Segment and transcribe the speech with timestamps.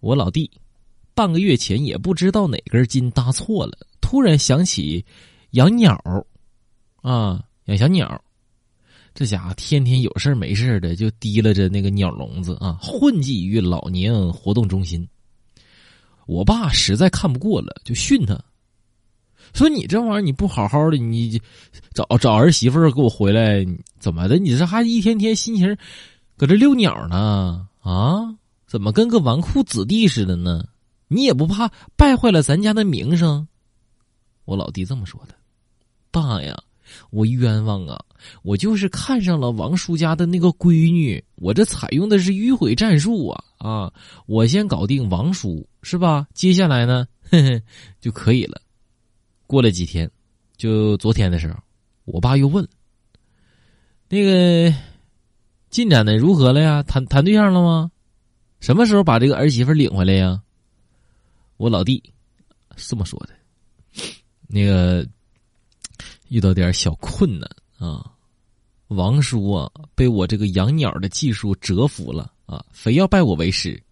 [0.00, 0.50] 我老弟
[1.14, 5.04] 半个月前也不知道哪根筋搭错了，突然想起
[5.50, 6.00] 养鸟
[7.02, 8.22] 啊，养小鸟。
[9.14, 15.08] 这家伙天天有事没事的就提拉着那个鸟笼子啊，混迹于老年活动中心。
[16.26, 18.38] 我爸实在看不过了，就训他，
[19.54, 21.40] 说：“你这玩意儿你不好好的，你
[21.94, 23.66] 找找儿媳妇给我回来，
[23.98, 24.38] 怎么的？
[24.38, 25.76] 你这还一天天心情
[26.36, 27.66] 搁这遛鸟呢？
[27.80, 28.36] 啊？
[28.68, 30.62] 怎么跟个纨绔子弟似的呢？
[31.08, 33.48] 你也不怕败坏了咱家的名声？”
[34.46, 35.34] 我老弟这么说的，
[36.12, 36.56] 爸呀。
[37.10, 38.02] 我冤枉啊！
[38.42, 43.92] 我就是看上了王叔家的那个闺女，我这采用的是迂回战术啊啊！
[44.24, 46.26] 我先搞定王叔是吧？
[46.32, 47.62] 接下来呢，嘿 嘿
[48.00, 48.62] 就可以了。
[49.46, 50.10] 过了几天，
[50.56, 51.58] 就昨天的时候，
[52.06, 52.66] 我爸又问
[54.08, 54.74] ：“那个
[55.68, 56.82] 进展的如何了呀？
[56.82, 57.90] 谈谈对象了吗？
[58.60, 60.40] 什么时候把这个儿媳妇领回来呀？”
[61.58, 62.00] 我老弟
[62.76, 63.34] 这么说的，
[64.46, 65.04] 那个。
[66.30, 68.04] 遇到点小困难啊，
[68.88, 73.82] 王叔啊，被我这个养鸟的技术折服了啊，非要拜我为师。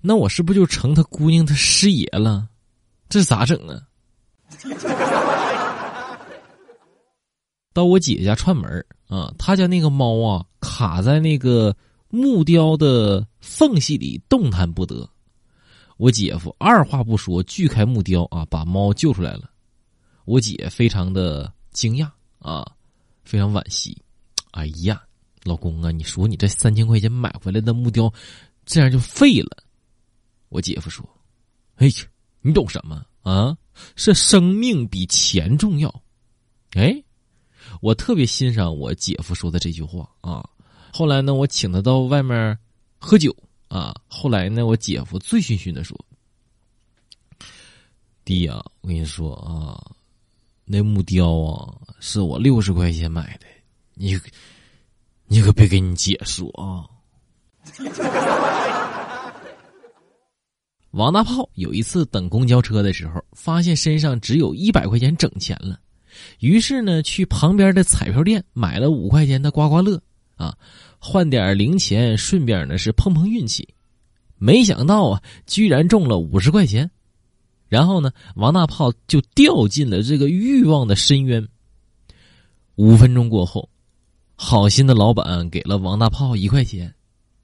[0.00, 2.48] 那我是不是就成他姑娘他师爷了？
[3.08, 3.86] 这咋整啊？
[7.72, 11.72] 到我姐家串门啊，他家那个猫啊，卡在那个
[12.08, 15.08] 木雕的缝隙里动弹不得。
[15.96, 19.50] 我姐夫二话不说，锯开木雕啊，把猫救出来了。
[20.24, 22.64] 我姐非常的惊讶啊，
[23.24, 24.00] 非常惋惜。
[24.52, 25.02] 哎呀，
[25.42, 28.12] 老公啊，你说你这三千块钱买回来的木雕，
[28.64, 29.64] 这样就废了。
[30.48, 31.06] 我姐夫说
[31.76, 31.94] ：“哎呀，
[32.40, 33.56] 你懂什么啊？
[33.96, 36.02] 是生命比钱重要。”
[36.72, 37.02] 哎，
[37.82, 40.48] 我特别欣赏我姐夫说的这句话啊。
[40.92, 42.58] 后来呢，我请他到外面
[42.98, 43.34] 喝酒
[43.68, 43.94] 啊。
[44.08, 45.98] 后来呢，我姐夫醉醺醺的说
[48.24, 49.80] ：“弟呀，我跟你说啊。”
[50.70, 53.46] 那木雕啊，是我六十块钱买的，
[53.94, 54.20] 你，
[55.26, 56.84] 你可别跟你姐说啊。
[60.90, 65.80] 王大炮有一次等公交车的时候，发现身上只有一百块钱整钱了，
[66.40, 69.98] 于是呢，去旁边的彩票店买了五块钱的刮刮乐
[70.38, 70.56] 啊，
[70.98, 73.68] 换点零钱，顺便呢是碰碰运气，
[74.38, 76.90] 没想到啊，居然中了五十块钱。
[77.68, 81.46] 然后呢，王大炮就掉进了这个欲望的深渊。
[82.76, 83.68] 五分钟过后，
[84.36, 86.94] 好心的老板给了王大炮一块钱，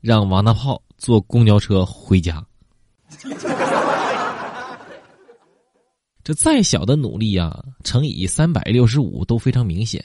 [0.01, 2.43] 让王大炮坐公交车回家。
[6.23, 10.01] 这再小的努力啊，乘以三百六十五都非常明显；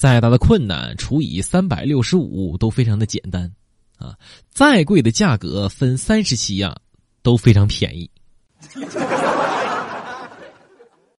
[0.00, 3.52] 再大的困难除以三百六十五都非常的简单。
[3.98, 4.16] 啊，
[4.48, 6.74] 再贵的价格分三十七样，
[7.20, 8.10] 都非常便宜。